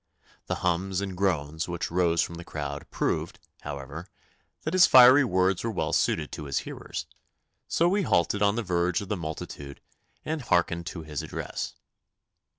The 0.47 0.55
hums 0.65 0.99
and 0.99 1.15
groans 1.15 1.67
which 1.67 1.91
rose 1.91 2.23
from 2.23 2.33
the 2.33 2.43
crowd 2.43 2.89
proved, 2.89 3.37
however, 3.61 4.07
that 4.63 4.73
his 4.73 4.87
fiery 4.87 5.23
words 5.23 5.63
were 5.63 5.69
well 5.69 5.93
suited 5.93 6.31
to 6.31 6.45
his 6.45 6.57
hearers, 6.65 7.05
so 7.67 7.87
we 7.87 8.01
halted 8.01 8.41
on 8.41 8.55
the 8.55 8.63
verge 8.63 9.01
of 9.01 9.09
the 9.09 9.15
multitude 9.17 9.79
and 10.25 10.41
hearkened 10.41 10.87
to 10.87 11.03
his 11.03 11.21
address. 11.21 11.75